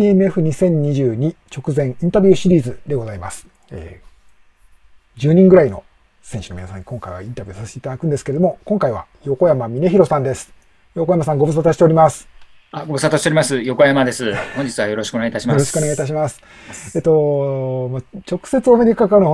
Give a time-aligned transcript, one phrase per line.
[0.00, 3.46] UTMF2022 直前インタビューシリーズでございます。
[3.70, 5.84] えー、10人ぐらいの
[6.22, 10.54] 選手の皆さんに今回はインタビューさせていただくんですけれども、今回は横山峰弘さんです。
[10.94, 12.26] 横山さんご無沙汰しております。
[12.72, 13.60] あ、ご無沙汰しております。
[13.60, 14.34] 横山です。
[14.56, 15.56] 本日はよろしくお願いいたします。
[15.56, 16.40] よろしくお願いいたします。
[16.94, 19.26] えっと、ま直接お目にかかる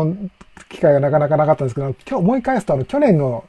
[0.68, 3.44] 機会がなかなかなかったんですけど、今日思い返すと、あの、去年の、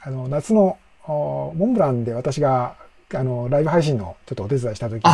[0.00, 2.76] あの、夏の、モンブランで私が、
[3.16, 5.10] あの、ライブ配信のちょっとお手伝いしたときに、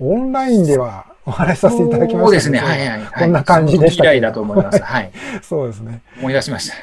[0.00, 2.58] オンラインでは お話しさせていただきました、そうですね。
[2.58, 3.06] はいはい、はい。
[3.18, 4.04] こんな感じでした。
[4.04, 4.82] 以来だと思います。
[4.82, 5.10] はい。
[5.42, 6.02] そうですね。
[6.18, 6.76] 思い出しました。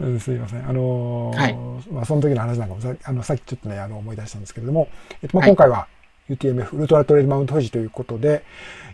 [0.00, 0.68] うん、すいません。
[0.68, 1.56] あのー、はい、
[1.90, 4.88] まあ、その時の話なんかもさ、あの、さっきちょっとね、あの、思い出したんですけれども、
[5.22, 5.86] えっと、まあ、今回は
[6.30, 8.44] UTMF、ウルトラトレイルマウント富士ということで、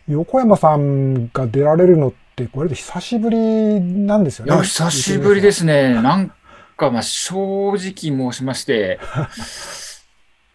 [0.08, 3.36] 横山さんが出られるのって、これで久しぶり
[3.80, 4.54] なんですよね。
[4.54, 5.94] いや、久しぶりですね。
[5.94, 6.32] なん
[6.76, 8.98] か、まあ、正直申しまして、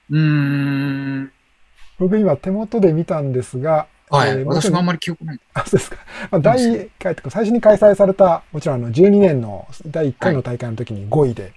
[0.10, 1.32] うーん。
[2.00, 5.40] 僕今手元で見たんですが、はい、えー、私もあんまり記憶ない。
[5.54, 5.98] あ、そうですか。
[6.31, 11.54] まあ、第1回とか、最初に開催された、もちろんあの、12年の第1回の大会の時に5位で、はい、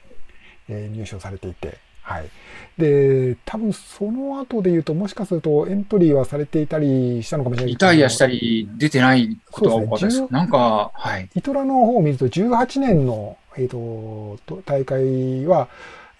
[0.68, 2.30] えー、入賞されていて、はい。
[2.76, 10.20] で、多分その後で言うと、もしかするとエントリーはされていたりしたのかもしれないリタイアしたり、出てないことが多かったです。
[10.20, 11.28] ですね、なんか、はい。
[11.34, 15.68] イトラの方を見ると、18年の、えっ、ー、と、大会は、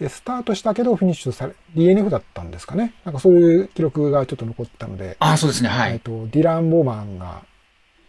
[0.09, 2.95] スタートしたけどフィニッシュされ、DNF だったんですかね。
[3.05, 5.17] なんかそういう記録がちょっと残ったので。
[5.19, 5.93] あそうですね、はい。
[5.93, 7.43] えっ、と、ディラン・ボーマンが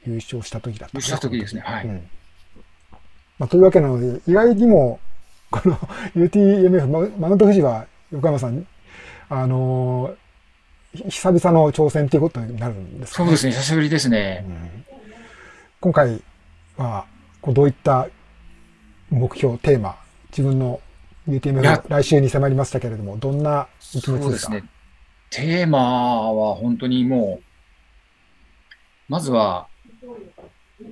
[0.05, 1.85] 優勝した時だった優勝した時ですね、はい。
[1.85, 2.09] うん、
[3.39, 4.99] まあ、というわけなので、意外にも、
[5.51, 5.75] この
[6.15, 8.65] UTMF、マウント富士は横山さん、
[9.27, 14.45] あのー、久々の挑戦ということになるんですか、ね、そうですね、久しぶりですね。
[14.47, 14.85] うん、
[15.81, 16.21] 今回
[16.77, 17.05] は、
[17.41, 18.07] こうどういった
[19.09, 19.97] 目標、テーマ、
[20.29, 20.79] 自分の
[21.27, 24.53] UTM が来週に迫りましたけれども、どんな気持ちですか？
[24.53, 24.63] ね。
[25.29, 27.43] テーマは本当にもう、
[29.07, 29.67] まずは、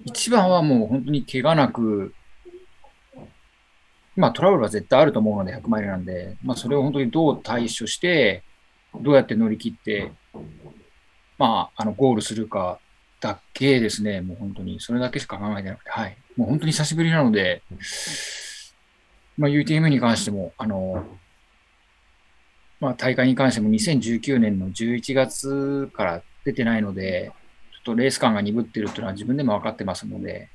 [0.06, 2.14] 一番はもう本当に怪我なく、
[4.16, 8.44] まあトラブルは絶対あると思うので、100マイルなんで、まあそれを本当にどう対処して、
[9.02, 10.12] どうやって乗り切って、
[11.38, 12.80] まあ、あの、ゴールするか
[13.22, 16.18] だけですね、もう本当に、それだけしか考えてなくて、はい。
[16.36, 17.62] もう本当に久しぶりなので、
[19.40, 21.06] まあ、UTM に関しても、あの、
[22.82, 27.32] まあ、大会に関しても2019年の11月から出てないので、
[27.72, 30.50] ちょっとレース感が鈍ってるっていうのは自分でも分かってますので、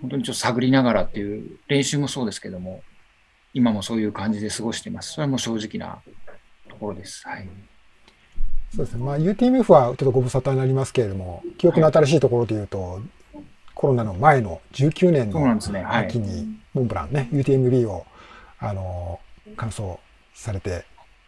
[0.00, 2.84] 本当にちょっと探りながらっていう練習もそうですけども、
[3.52, 5.14] 今もそういう感じで過ごしています。
[5.14, 6.00] それはもう正直な
[6.70, 7.26] ところです。
[7.26, 7.48] はい。
[8.76, 9.04] そうですね。
[9.04, 13.00] まあ、UTMF はちょっとご無沙汰になりますけれども、記憶の新しいところで言うと、
[13.74, 15.58] コロナの前の19年の
[15.96, 18.06] 秋にモンブランね、UTMB を
[18.58, 19.20] あの
[19.56, 19.82] 完走
[20.34, 20.84] されて、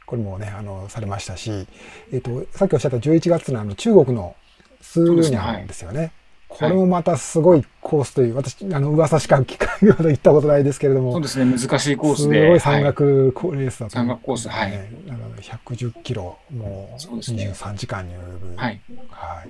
[0.07, 1.67] これもね、あの、されましたし、
[2.13, 4.37] えっ、と、さっきおっしゃった11月のあの中国の
[4.81, 6.01] スールーニャンですよね。
[6.01, 6.11] はい、
[6.49, 11.13] これもまたすごいコースという、私、あの、噂しか聞かない行ったことないですけれども。
[11.13, 12.41] そうですね、難しいコースで。
[12.41, 14.73] すごい山岳レースだと、ね、山岳コース、はい。
[15.41, 18.51] 110キロ、もう23時間に及ぶ。
[18.51, 18.81] ね、はい。
[19.11, 19.49] はい。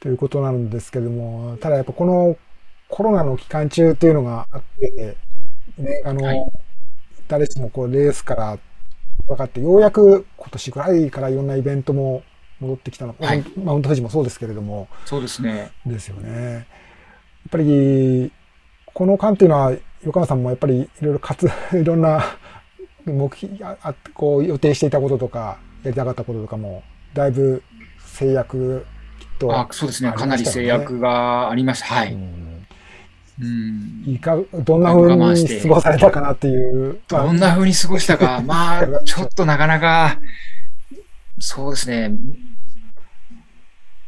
[0.00, 2.36] ということなんですけれども、ただやっぱこの
[2.88, 5.16] コロナの期間中っていうのがあって、
[5.76, 6.38] ね、あの、はい、
[7.26, 8.58] 誰しもこうレースから
[9.26, 12.22] 分かって、ようやく今年ぐらいからいろんなイベントも
[12.60, 14.88] 戻ってきたの、はい、マウント富士もそうですけれども。
[15.04, 15.70] そうですね。
[15.84, 16.52] ですよね。
[16.52, 16.64] やっ
[17.50, 18.32] ぱり、
[18.86, 19.72] この間っていうのは、
[20.04, 22.22] 横山さんもやっぱりいろいろかつ、 いろんな
[23.04, 26.82] 目標あ、こう予定していたこととか、やりたかったこととかも、
[27.14, 27.62] だいぶ
[27.98, 28.86] 制約
[29.50, 30.12] あそうですね。
[30.12, 31.86] かなり制約がありました。
[31.86, 32.12] はい。
[32.12, 32.48] うん
[33.40, 37.00] うん、いかどんな風に過ごされたかなっていう。
[37.06, 38.42] どんな風に過ごしたか。
[38.44, 40.18] まあ、ちょっとなかなか、
[41.38, 42.10] そうですね。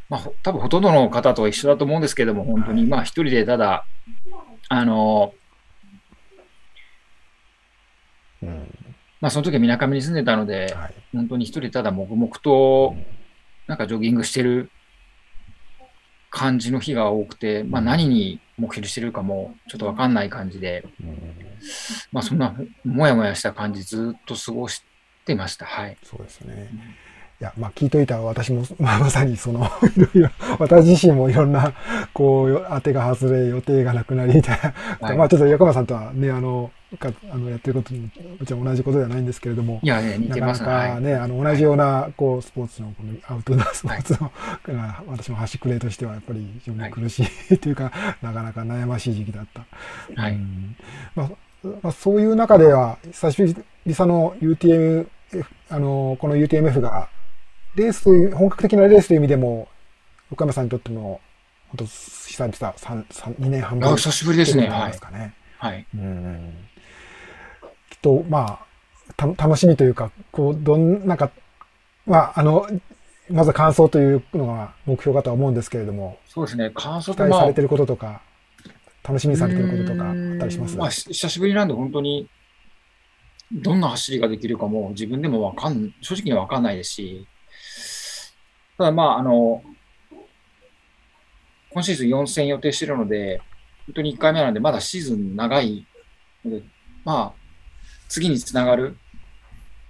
[0.09, 3.85] まあ、多分ほとんどの方と一緒だと思うんですけども、本当に、はい、まあ、一人でただ、
[4.69, 5.33] あの、
[8.43, 8.75] うん、
[9.21, 12.97] まあ、その時は水上に住んでたので、はい、本当に一人でただ黙々と、
[13.69, 14.73] なんかジョギングしてる
[16.31, 20.85] 感じの日が多くて、まあ、何に目標してるかもちょっと分かんない感じで、
[22.13, 24.85] まあ、そんなもやもやした感じずっと過ごし
[25.25, 25.67] てました。
[25.67, 25.99] はい。
[26.03, 26.71] そうですね。
[27.41, 29.65] いや、まあ、聞いといた私も、 まあ、まさにその、
[29.97, 31.73] いろいろ、私自身もいろんな、
[32.13, 35.09] こう、当てが外れ、予定がなくなり、みたいな。
[35.09, 40.61] はい、まあ、ちょっと横山さんとはね、あの、かあのやってることに、もちろん同じことではないんですけれども、いや、ね、似てます。
[40.61, 44.31] なかなかね、はい、あの、同じような、こう、スポーツの、このアウトドアスポーツの、
[44.79, 47.91] はい、 私も端くれとしては、やっぱり非常に苦しい、というか、
[48.21, 49.65] なかなか悩ましい時期だった。
[50.21, 50.33] はい。
[50.33, 50.77] うん。
[51.15, 51.31] まあ、
[51.83, 55.07] まあ、そういう中では、久しぶりさの UTM、
[55.71, 57.09] あの、この UTMF が、
[57.75, 59.69] レースという、本格的なレースという意味でも、
[60.31, 61.21] 岡山さんにとっても、
[61.69, 63.93] 本当久々、3、3、2年半ぶり。
[63.97, 64.69] 久しぶりですね。
[64.69, 64.99] はい。
[65.59, 65.87] はい。
[65.95, 66.55] うん。
[67.91, 71.31] きっと、まあ、た、楽しみというか、こう、どん、なんか、
[72.07, 72.67] まあ、あの、
[73.29, 76.19] まず感想というのが目標かとは思うんですけれども。
[76.27, 76.71] そうですね。
[76.75, 78.23] 感想期待されてることとか、
[79.05, 80.77] 楽しみにされてることとかあったりします？
[80.77, 82.29] まあ、久しぶりなんで本当に、
[83.53, 87.27] どんな走りができるかも自分でもわかん、正直にはわかんないですし、
[88.81, 89.63] ただまあ、あの、
[91.71, 93.43] 今シーズン4戦予定してるので、
[93.85, 95.87] 本当に1回目なので、まだシーズン長い
[96.43, 96.63] ので、
[97.05, 97.33] まあ、
[98.09, 98.97] 次につながる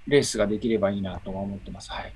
[0.08, 1.92] レースができればいいなとは思ってます。
[1.92, 2.12] はい。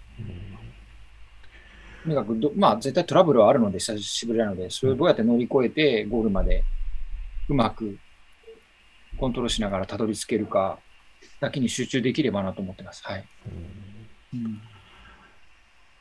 [2.02, 6.64] とにかくまあ、絶対トラブルはあるので、久しぶりなので、それをどうやって乗り越えて、ゴールまで
[7.48, 7.98] うまく
[9.20, 10.80] コントロールしながらたどり着けるか
[11.38, 13.04] だけに集中できればなと思ってます。
[13.04, 13.24] はい。
[14.34, 14.60] うん、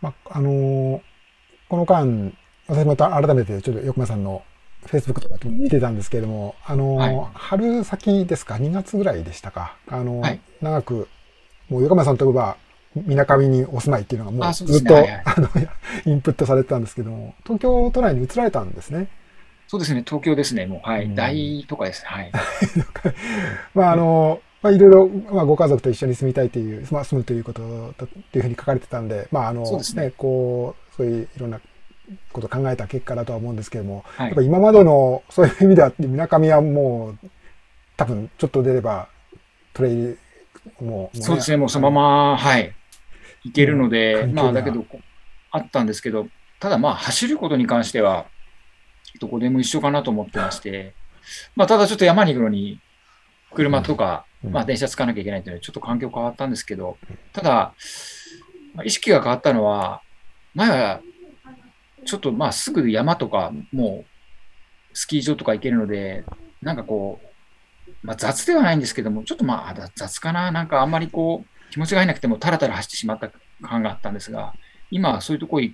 [0.04, 1.02] まあ、あのー、
[1.70, 2.34] この間、
[2.68, 4.44] 私また改めてちょっと横間さんの
[4.86, 11.08] フェイスブックとか見てたんですけれども、あのーはい、春先ですか、2月ぐらいでしたか、あのーはい、長く、
[11.70, 12.58] もう横間さんといえば、
[12.96, 15.50] みなかみにお住まいっていうのがもうずっと、ねはいはい、あの、
[16.06, 19.08] インプットされてたんですけども、東京都内に移られたんですね？
[19.68, 22.06] そうですね、東京ですね、もう、はい、大とかです。
[22.06, 22.32] はい。
[23.74, 27.62] まあ、あの、まあ、いろいろ、まあ、ご家族と一緒に住みたいという、まあ、住むということ
[28.32, 31.60] というふうに書かれてたんで、まあ、あの、ね、ね、こう、そういういろんな
[32.32, 37.30] ことを考えた結果だとは思うんですけれども、はい、やっぱ今までの、そういう意味では、みなかみはもう、
[37.98, 39.10] 多分、ちょっと出れば、
[39.74, 40.20] トレイル、
[40.82, 42.74] もう、そうですね、もうそのまま、はい、
[43.44, 44.86] いけるので、まあ、だけど、
[45.52, 46.28] あったんですけど、
[46.62, 48.28] ただまあ、走ることに関しては、
[49.20, 50.94] どこでも一緒かなと思ってまして、
[51.58, 52.80] まあ、ただちょっと山に行くのに、
[53.56, 56.98] 車とか、まあ、電車使わなきゃいけないというので、ちょっと環境変わったんですけど、
[57.32, 57.74] ただ、
[58.84, 60.02] 意識が変わったのは、
[60.54, 61.02] 前は、
[62.06, 66.26] ちょっとまあすぐ山とか、もうスキー場とか行けるので、
[66.62, 67.28] なんかこう、
[68.02, 74.54] まあ、雑ではないんですけども、ちょっとまあ雑かな、なんかあんまりこう、気持ちが入らなくてもタラタラ走ってしまった感があったんですが、
[74.92, 75.74] 今はそういうとこ行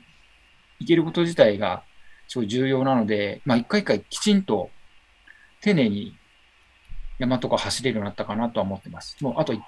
[0.87, 1.83] けること自体が
[2.27, 4.69] すごい重要なので、まあ一回一回きちんと
[5.61, 6.15] 丁寧に
[7.19, 9.18] 山とか走れるようになったかなとは思ってます。
[9.21, 9.62] もうあと一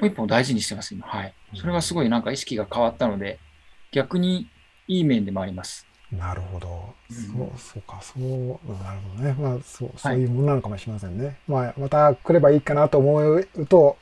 [0.00, 1.06] 本一本大事にしてます、今。
[1.06, 1.34] はい。
[1.54, 3.38] それがすごいなんか意識が変わったので、
[3.92, 4.48] 逆に
[4.88, 5.86] いい面でもあります。
[6.10, 6.94] なるほど。
[7.10, 9.32] そう、そうか、そう、なるほどね。
[9.38, 11.24] まあ、そう、そういうものなのかもしれませんね。
[11.24, 13.96] はい、まあ、また来ればいいかなと思うと、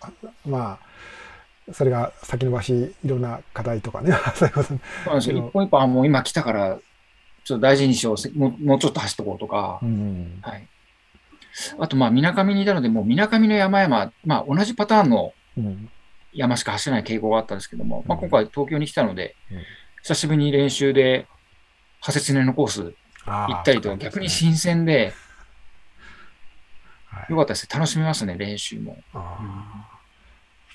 [0.46, 4.68] まあ、それが先延ばし、いろんな課題とかね、 そういうこと。
[4.68, 5.38] そうなんですよ。
[5.38, 6.78] 一本一本、もう今来たから、
[7.44, 10.66] ちょっと大事にしよう、もうもうちょっと走っとこうとか、うん、はい。
[11.78, 15.32] あと、まあ、みなかみにいたので、もうみなかみの山々、まあ、同じパターンの
[16.32, 19.58] 山しか走れない傾向があったんですけども、うん、まあ、今回東京に来たので、うん、
[20.02, 21.26] 久しぶりに練習で、
[22.00, 22.94] 派切ねのコース
[23.24, 25.12] 行ったりとか、逆に新鮮で、
[27.28, 27.68] よかったです。
[27.70, 28.96] 楽しみますね、練習も。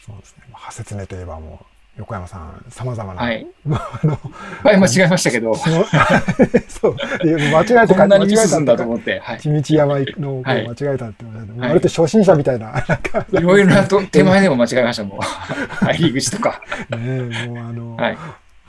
[0.06, 0.44] そうですね。
[0.48, 3.22] 派切ねといえばもう、横山さん、さまざまな。
[3.24, 3.48] はい。
[3.70, 4.20] あの、
[4.64, 5.56] はい、間違えましたけど。
[5.56, 5.70] そ
[6.90, 6.96] う。
[7.24, 9.20] 間違えたこんなにミスすんだと思って。
[9.20, 9.40] はい。
[9.40, 12.74] 地道山の間違えたって言われて、割と初心者みたいな。
[13.34, 15.86] いろいろなと手前でも間違えました、もう。
[15.86, 16.62] 入り口とか。
[16.90, 18.18] ねもうあの、はい。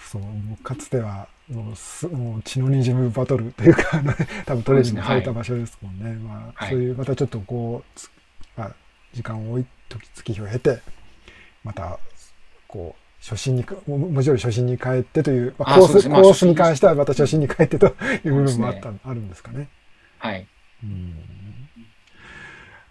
[0.01, 4.03] そう、かつては、もうすもう血のにじむバトルというか、
[4.47, 6.15] 多分トレーニングされた場所ですもんね。
[6.17, 8.73] まあ、そういう、またちょっとこう、まあ、
[9.13, 10.79] 時間を置い、時月日を経て、
[11.63, 11.99] また、
[12.67, 17.87] こう、初心に、もちろん初心に帰ってという、まあ、コース、コースに関してはまた初心に帰ってと
[18.25, 19.69] いう部分もあった、ね、あるんですかね。
[20.19, 20.47] はい。
[20.85, 21.15] うん。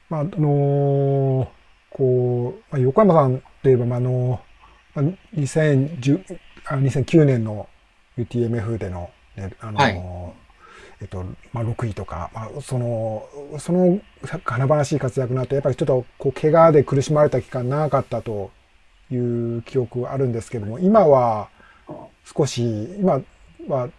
[0.10, 1.48] まあ、あのー、
[1.90, 7.68] こう、まあ、横山さんといえば、まあ、あのー、2010あ2009年の
[8.18, 10.34] UTMF での、ね、あのーはい、
[11.02, 13.26] えっと、まあ、6位とか、まあ、その、
[13.60, 14.00] その、
[14.44, 18.52] 華々しい活躍の後、やっぱりちょっと、こう、怪我で苦しまれた期間長かったと
[19.10, 21.50] いう記憶あるんですけども、今は
[22.36, 22.64] 少し、
[23.00, 23.22] 今
[23.68, 23.90] は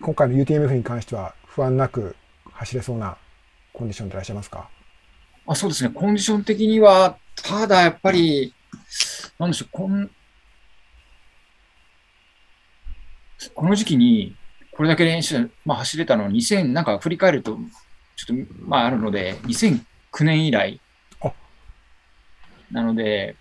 [0.00, 2.16] 今回の UTMF に関しては不安なく
[2.52, 3.16] 走れそうな
[3.72, 4.68] コンディションでいらっしゃいますか？
[5.46, 8.54] あそうですね、コンディション的には、ただやっぱり、
[9.38, 10.10] なんでしょう、こん
[13.54, 14.34] この時期に
[14.72, 17.58] これだけ練習、まあ、走れたの2000、なんか振り返ると、
[18.16, 20.80] ちょっと、まああるので、2009年以来。
[22.70, 23.36] なので、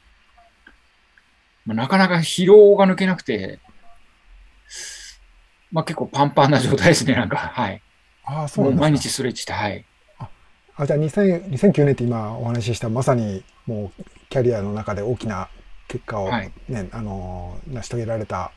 [1.65, 3.59] まあ、なかなか疲労が抜けなくて、
[5.71, 7.37] まあ結構パンパンな状態ですね、なんか。
[7.37, 7.81] はい。
[8.25, 9.85] ああ、そうなん毎日ストレッチして、はい。
[10.75, 15.49] あ、じゃあ2000 2009年って今お話ししたまさにもうキャリアの中で大きな
[15.87, 18.51] 結果をね、はい、あの、成し遂げられた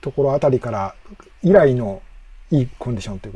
[0.00, 0.94] ところあたりから
[1.42, 2.02] 以来の
[2.50, 3.32] いいコンディションという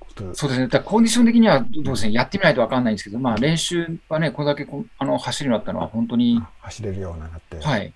[0.00, 0.68] ことそうですね。
[0.68, 6.42] だコンディション的にはどうですね、やってみないと分かんないんですけど、まあ練習はね、これだけこあの走るようになったのは本当に。
[6.60, 7.58] 走れるようになって。
[7.64, 7.92] はい。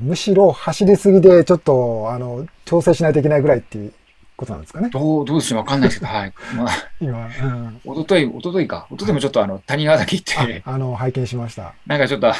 [0.00, 3.92] むしろ走りすぎでちょっと、あの、調整しないといけないぐらいっていう
[4.36, 4.90] ことなんですかね。
[4.90, 6.32] どう、どうでしょうわかんないですけど、はい。
[6.56, 6.70] まあ、
[7.00, 7.80] 今、うん。
[7.84, 8.86] おととい、おとといか。
[8.90, 11.74] おとといもちょっとあの、谷川岳行って、あの、拝見しました。
[11.86, 12.32] なんかちょっと、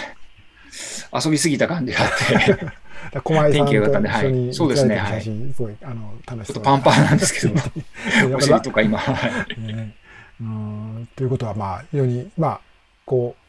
[1.13, 2.67] 遊びすぎた感じがあって。
[3.23, 5.23] 狛江さんと一緒にそうですね、はい。
[5.23, 6.55] すごい、あの、楽しそう。
[6.55, 7.55] ちょっとパンパンなんですけど、
[8.37, 9.61] お尻とか今、はい。
[9.61, 9.95] ね、
[10.41, 12.61] うんということは、まあ、非常に、まあ、
[13.05, 13.44] こう、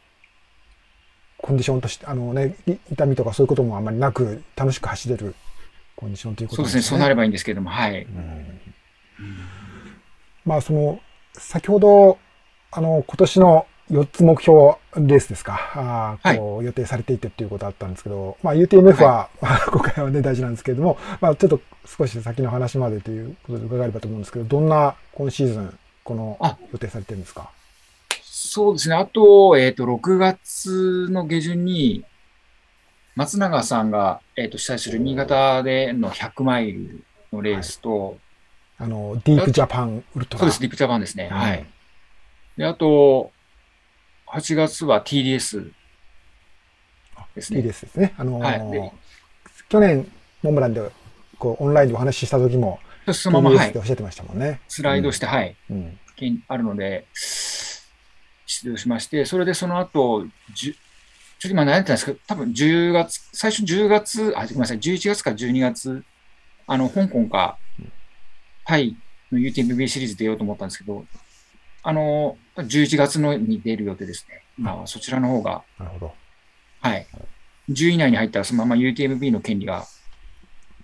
[1.45, 2.55] コンディションとして、あのね、
[2.91, 5.35] 痛みとかそういうこともあんまりなく、楽しく走れる
[5.95, 6.81] コンディションということですね。
[6.81, 8.01] そうですね、そうなればいいんですけれども、はい。
[8.01, 8.59] うん、
[10.43, 10.99] まあ、その、
[11.33, 12.17] 先ほど、
[12.71, 14.57] あの、今年の4つ目標
[14.95, 26.39] レースですか、あこう予定されていてっていうことあったんですけど、まあ UTMF は、はい、今回はね大事なんですけれども、まあちょっと少し先の話までということで伺えればと思うんですけど、どんな今シーズン、この
[26.71, 27.51] 予定されてるんですか？
[28.55, 28.95] そうですね。
[28.95, 32.05] あと、えっ、ー、と、6月の下旬に、
[33.13, 38.17] 松永さんが、えっ、ー、と、主催する新潟での100マイルのレースと、はい、
[38.79, 40.39] あの、ディープジャパンウルトラ。
[40.39, 41.27] そうです、ディープジャパンですね。
[41.27, 41.65] はい。
[42.55, 43.33] で、あと、
[44.27, 45.73] 8月は TDS
[47.35, 47.59] ですね。
[47.59, 48.13] TDS ですね。
[48.17, 48.91] あのーはい、
[49.67, 50.09] 去年、
[50.43, 50.91] モンブランで、
[51.39, 52.79] こう、オンラインでお話しした時も、
[53.11, 54.61] そのまま、はい、おっしゃってましたもんね。
[54.69, 55.57] スライドして、うん、はい。
[55.71, 55.99] うん、
[56.47, 57.05] あるので、
[58.45, 60.75] 出場しまして、それでその後、ちょっ
[61.41, 66.03] と今悩んでたんですけど、多分10月、最初10月、あ、ごめんなさい、11月か12月、
[66.67, 67.57] あの、香港か、
[68.65, 68.95] タイ
[69.31, 71.05] の UTMB シリーズ出ようと思ったんですけど、
[71.83, 74.43] あの、11月のに出る予定ですね。
[74.57, 76.13] まあ、そちらの方が、なるほど。
[76.81, 77.07] はい。
[77.69, 79.85] 10位以内に入ったら、そのまま UTMB の権利が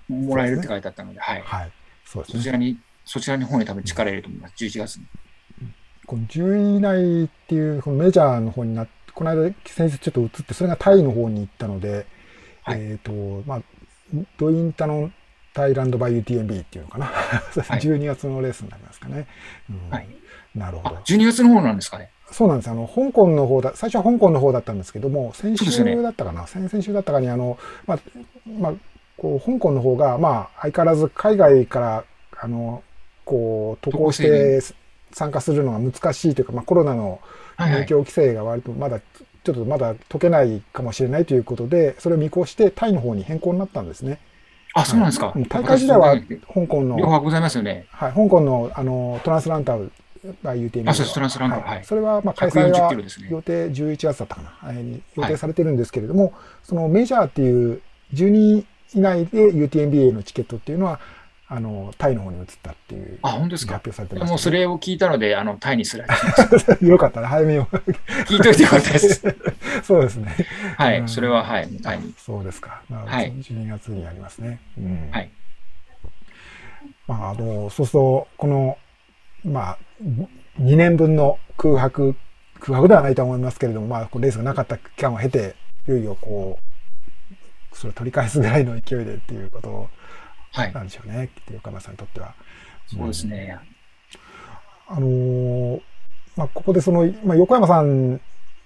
[0.07, 1.41] もらえるって書いてあったので、はい。
[1.41, 1.71] はい。
[2.05, 2.39] そうですね。
[2.39, 4.55] そちらに、そちらの方に多分力入れると思います。
[4.63, 5.05] 11月に。
[6.05, 12.05] この10位以内っていうこのメジャーの方になって、この間先日ちょっと移って、それがタイの方に行ったので、
[12.63, 13.61] はい、えっ、ー、と、まあ、
[14.37, 15.11] ドインタの
[15.53, 17.05] タイランドバイ UTMB っていうのかな。
[17.05, 19.27] はい、 12月のレースになりますかね。
[19.69, 20.07] うん、はい。
[20.55, 20.95] なるほど。
[20.97, 22.09] 12月の方なんですかね。
[22.31, 22.69] そうなんです。
[22.69, 27.99] あの、香港の方だ、最初は香港の方だったんですけども、先週だったかな、ね、先々週だったかに、あの、まあ、
[28.59, 28.73] まあ、
[29.17, 32.05] こう、香港の方が、まあ、相変わらず海外から、
[32.39, 32.83] あの、
[33.25, 34.61] こう、渡航して
[35.13, 37.19] 参加するのが難しいというか、まあ、コロナの
[37.57, 44.19] 影響規制が割とまだ、ちょっとまだ解けないかもしれないということで、それを見越してタイの方に変更になったんですね。
[44.73, 45.33] あ、そうなんですか。
[45.49, 46.17] 大会時代は
[46.53, 47.85] 香港の、両方ございますよね。
[47.91, 49.89] はい、香港のあのトランスランター
[50.43, 51.61] が UTM あ、そうです、トランスランター。
[51.67, 51.83] はい。
[51.83, 52.93] それは、まあ、開催は
[53.29, 57.81] 予定11月だったかな、に予定されてるんですけれども、はい、そのメジャーっていう
[58.13, 60.99] 12以内で UTMBA のチケットっていうのは、
[61.53, 63.19] あの、タイの方に移ったっていう。
[63.23, 63.73] あ、本当ですか？
[63.73, 66.05] 発表されてまし、もうそれを聞いたので、あの、タイにすら
[66.81, 67.75] よかったね、早めよう。
[67.75, 69.21] 聞いといてよかったです。
[69.83, 70.33] そうですね。
[70.77, 72.13] はい、それは、はい、タイに。
[72.17, 72.81] そうですか。
[72.89, 73.33] はい。
[73.33, 74.61] 12月にありますね。
[74.77, 75.09] うん。
[75.11, 75.29] はい。
[77.05, 78.77] まあ、あの、そうすると、この、
[79.43, 82.15] まあ、2年分の空白、
[82.61, 85.55] 空白ではないと思いますけれども、まあ、レースがなかった期間を経て、
[85.89, 86.59] いよいよこ
[87.73, 89.89] う、それを取り返すぐらいの勢いでっていうことを、
[90.73, 92.33] なんでしょうね、はい、横山さんにとっては。
[92.87, 93.57] そうですね。
[94.87, 95.81] あのー、
[96.35, 98.19] まあ、ここでその、まあ、横山さん、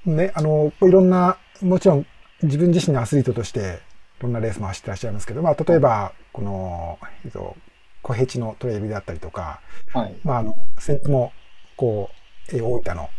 [0.06, 2.06] ね、あのー、いろんな、もちろん
[2.42, 3.80] 自分自身のアスリートとして、
[4.20, 7.56] いろんなレースも走ってらっしゃいますけど、まあ、例えば、この、えっと、
[8.01, 9.62] 小平地のトレイルであったりとか、
[9.94, 10.44] はい、まあ、
[10.80, 11.34] 先日も、
[11.75, 12.10] こ
[12.51, 13.10] う、大分の、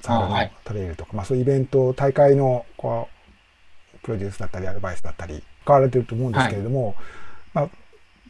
[0.00, 3.08] ツアーのトレイルとか、まあ、そういうイベント、大会の、こ
[3.94, 6.96] う、プロデュースだったり、アドバイスだったり、変わられてると思うんですけれども、はい、
[7.54, 7.70] まあ、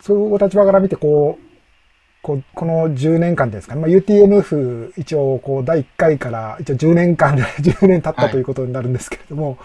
[0.00, 1.50] そういうお立場から見て、こう、
[2.22, 9.56] こうこの10年間ですかね、まあ、UTMF 一応こう第1回から一応10年間 で10年経ったということになるんですけれども、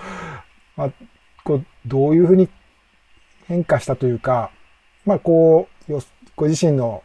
[0.77, 1.05] はい、まあ、
[1.43, 2.47] こうどういうふうに
[3.47, 4.51] 変化したというか、
[5.05, 5.93] まあこう、
[6.35, 7.03] ご自身の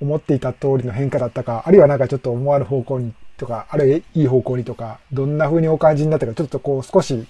[0.00, 7.26] 思っていた通りの変化だったか、あるいはなんかちょっと思わぬ方向にとか、あるいはいい方向にとか、どんな風にお感じになったか、ちょっとこう少し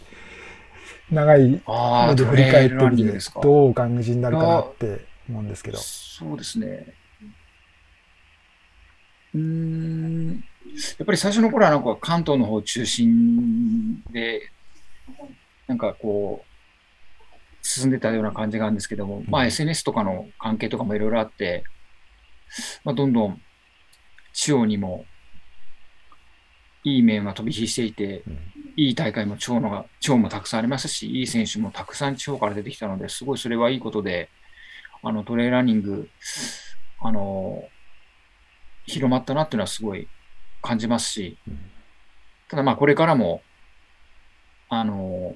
[1.10, 5.78] 長いので振り返ってみて、どうお感じになるかなって思うんですけど。
[5.78, 6.94] そうですね。
[9.34, 10.44] うん、
[10.98, 14.42] やっぱり最初の頃はなんか関東の方中心で、
[15.66, 16.54] なんかこう、
[17.66, 21.64] 進んでたような感じがあるんですけども、まあ SNS とかの関係とかもいろいろあって、
[22.84, 23.40] まあ、どんどん
[24.32, 25.06] 地方にも
[26.84, 28.22] いい面が飛び火していて、
[28.76, 34.28] いい大会も地方のが地方もたくさんありますし、いい選手もたくさん地方から出てきたので、すごいそれはいいことで、
[35.04, 36.08] あのトレーラーニング、
[37.00, 37.62] あの
[38.86, 40.08] 広まったなっていうのはすごい
[40.62, 41.38] 感じますし、
[42.48, 43.42] ただまあこれからも、
[44.70, 45.34] あの、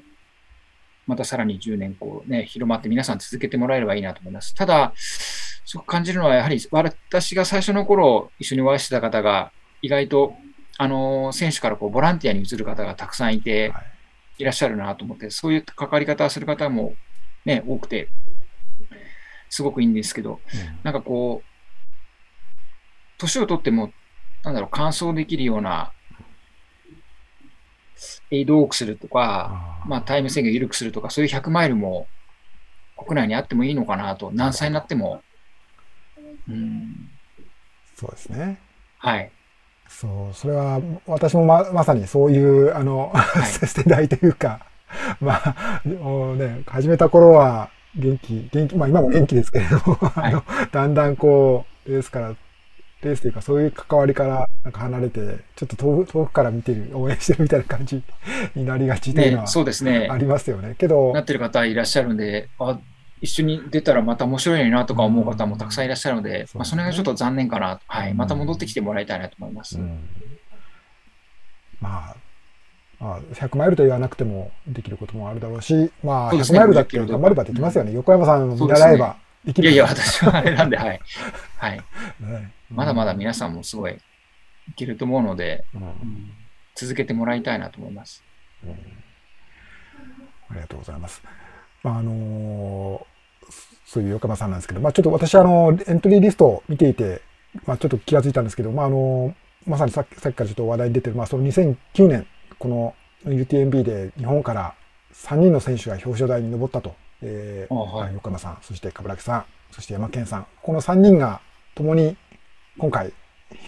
[1.06, 4.54] またさらに10年こうね、広まって皆さん続けてもらえればいいなと思います。
[4.54, 10.34] ただ、すごく感じるのは、やはり私が最初の頃一緒にお会いしてた方が、意外と、
[10.78, 13.74] あの、選手からこうボランティアに移る方がたくさんいて、
[14.38, 16.94] いらっしゃるなと思って、そういう関わり方をする方も
[17.44, 18.08] ね、多くて、
[19.48, 21.48] すごくいいんですけど、うん、なんかこう、
[23.18, 23.92] 年を取っても、
[24.44, 25.92] なんだろう、完走できるような、
[28.30, 32.06] エイド多くするとか、まあ、タイム制限を緩くするとか、そういう100マイルも
[32.96, 35.22] 国内にあってもいいのかなと、何歳になっても。
[36.48, 37.10] うん、
[37.96, 38.60] そうですね。
[38.98, 39.30] はい。
[39.88, 44.66] そう、それは私もままさにそういう、あの、はい、 世代というか、
[45.20, 52.36] まあ、ね、始めた頃は元気、元気、まあ今も元気ですけれども、はい、あの、だんだんこう、レースから、
[53.02, 55.20] レースというかそういう関わりからなんか離れて、
[55.56, 58.02] ちょっと遠く遠くから見てる、応援してるみたいな感じ
[58.54, 60.08] になりがちというのは、ね、そうですね。
[60.10, 60.74] ありますよね。
[60.78, 62.78] けど、なってる方いらっしゃるんで、あ
[63.20, 67.80] 一緒に出たらまた面白いなとか思う方もたくさんいらっしゃるので、うん、まあ、それがちょっと残念かな。
[67.86, 68.14] はい。
[68.14, 69.78] また戻ってきてもらいたいなと思います。
[69.78, 69.98] うん、
[71.80, 72.16] まあ、
[73.00, 77.92] まあ、100マイルと言わなくてもできることもあるだろうし、まあ、100マイルだって頑張ればできますよね。
[77.92, 81.00] 横山さん見習えばできる、ね、いやいや、私はあれなんで、はい。
[81.56, 81.76] はい。
[82.20, 86.30] ね、まだまだ皆さんもすごいいけると思うので、うん、
[86.74, 88.24] 続けてもらいたいなと思います。
[88.64, 91.22] うん、ありがとうございます。
[91.82, 93.52] まあ、あのー、
[93.86, 97.22] そういう横山さんなんですけど、まあ、ちょっと私、あの、エントリーリストを見ていて、
[97.64, 101.76] まあ、ちょっと気がついたんですけど、まあ、あのー、まさにさっきさっきからちょっと話題に出てる、まあ、その2009
[102.08, 102.26] 年、
[102.58, 104.74] この UTMB で日本から
[105.12, 106.94] 3人の選手が表彰台に上ったと。
[107.20, 110.46] えー、はい、横山さん、そして冠城さん、そして山健さん。
[110.62, 111.40] この3人が
[111.74, 112.16] 共に
[112.78, 113.12] 今回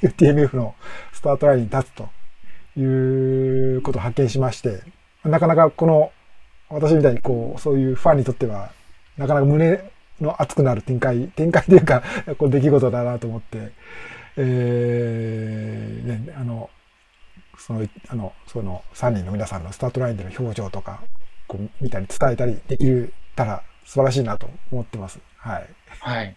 [0.02, 0.74] UTMF の
[1.12, 2.08] スタートラインに立つと
[2.78, 4.82] いうことを発見しまして、
[5.24, 6.12] なかなかこの
[6.68, 8.70] 私みたいにこう、そういうファンにとっては、
[9.16, 9.80] なかなか胸
[10.20, 12.02] の熱くなる展開、展開というか、
[12.38, 13.72] こう出来事だなと思って、
[14.36, 16.70] えー、ね、あの、
[17.60, 21.02] その、あの、その3人の皆さんのスタートラインでの表情とか、
[21.46, 25.20] こう見たり伝えたりできたら素晴らしいなと思ってます。
[25.36, 25.68] はい。
[26.00, 26.36] はい。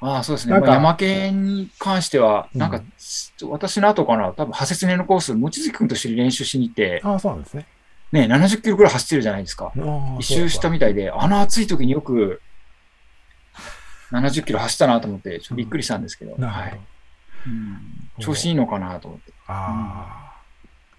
[0.00, 0.58] ああ、そうですね。
[0.58, 2.80] まあ、山県に関しては、なんか、う
[3.46, 7.66] ん、私の後かな、多分、派切ねのコース、望月君と一緒に練習しに行って、ああ、そうなんですね。
[8.12, 9.72] ね、70キロぐらい走ってるじゃないですか。
[10.18, 12.40] 一周したみたいで、あの暑い時によく、
[14.12, 16.80] 70キロ走ったなと思って、ちょっとびっくりしたんですけど、うん、はい。
[17.46, 19.32] うん、調子いいのかなと思って。
[19.46, 20.42] ああ、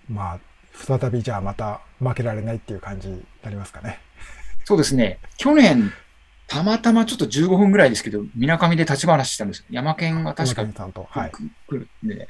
[0.10, 0.40] うん、まあ、
[0.74, 4.00] 再びじゃあまた負けられないっていう感じになりますかね。
[4.66, 5.20] そうですね。
[5.38, 5.92] 去年、
[6.48, 9.66] たまたまちょっと15分ぐらいですけど、みなかみで立ち話したんですよ。
[9.72, 12.30] 山県が確かにはい、来るんで、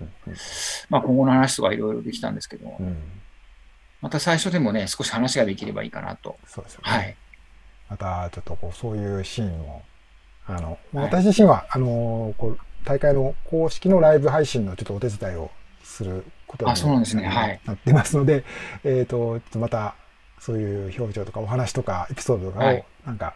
[0.00, 0.36] うんうん、
[0.90, 2.96] まあ今後の話とかいろいろできたんですけど、うん、
[4.00, 6.36] また最初でもね、少し話ができればいいかなと。
[6.46, 6.90] そうですよね。
[6.90, 7.16] はい。
[7.90, 9.82] またちょっとこう、そういうシーンを、
[10.46, 12.58] あの、私自身は、あの、こう、
[12.88, 15.50] 大会の公式のライブ配信のちょっとお手伝いを
[15.82, 18.44] することになってますので、
[18.82, 19.94] えっ、と、また、
[20.40, 23.34] そういう表情とかお話とかエピソードとかを、なんか、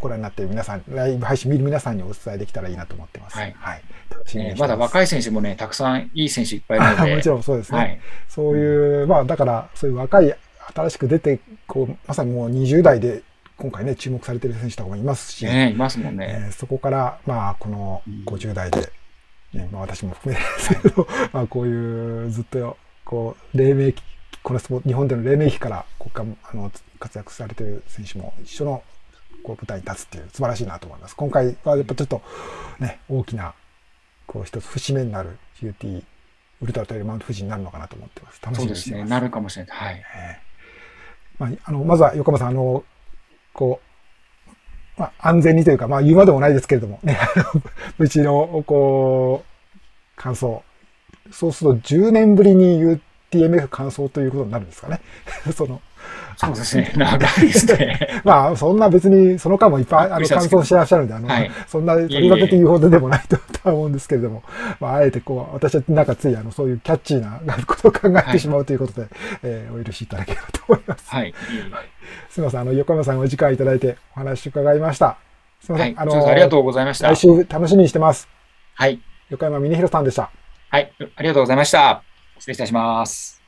[0.00, 3.36] ご覧になっている皆さん、ライブ配信見る皆さんにお伝えできたらいいなと思ってます。
[3.36, 3.54] はい。
[3.58, 3.82] はい。
[4.34, 7.16] ね、まだ若い選手もね、たくさんいい選手いっぱいいるので。
[7.16, 7.78] もちろんそうですね。
[7.78, 10.34] はい、そういう、まあだから、そういう若い、
[10.74, 13.22] 新しく出て、こう、まさにもう20代で
[13.60, 16.44] 今回ね、注目されている選手とかもいますし、ね、いますもんね。
[16.46, 18.90] えー、そこから、まあ、この50代で、
[19.52, 24.02] ね、まあ私も含めですけど、 まあこういうずっと、こう、黎明期、
[24.42, 28.82] この日本での黎明期から国家あの活躍されている選手も一緒の
[29.42, 31.14] こう舞台に立つっていう素晴らしいなと思います。
[31.14, 32.22] 今回はやっぱちょっと
[32.78, 33.52] ね、大きな、
[34.26, 36.02] こう一つ節目になる UT
[36.62, 38.40] ウルトラトレイルマウント富士になるのかなと思ってます。
[38.42, 39.04] 楽しみですね。
[39.04, 39.76] なるかもしれない。
[39.76, 40.04] はい。
[40.14, 42.84] えー、まあ、あの、まずは横山さん、あの、
[43.52, 43.80] こ
[44.96, 47.18] う、まあ、安全にというか、まあ、言うまでもないですけれども、ね、
[47.98, 50.62] うちの、こう、感想。
[51.32, 52.82] そうすると、10年ぶりに
[53.32, 55.00] UTMF 感想ということになるんですかね。
[55.56, 55.80] その、
[56.36, 56.92] そうですね。
[56.96, 58.08] 長いですね。
[58.24, 64.42] まあ、そんな別に、その間もいっぱい、あの、感想してらっしゃるんで、あの、はい、そんな、取り分けて言うほどでもないとは思うんですけれども、
[64.80, 69.10] まあ、あえてこう、私はなんかつい、あの、そういうキャッチーなことを考えてしまうということで、はい、
[69.42, 71.10] えー、お許しいただければと思います。
[71.10, 71.34] はい。
[72.30, 75.18] すみません、あの、横山さんお時間いただいてお話伺いました。
[75.60, 77.08] すみません、はい、あの、ありがとうございました。
[77.08, 78.28] 来週楽しみにしてます。
[78.74, 79.00] はい。
[79.28, 80.30] 横山峰弘さんでした。
[80.70, 82.02] はい、ありがとうございました。
[82.38, 83.39] 失礼いたします。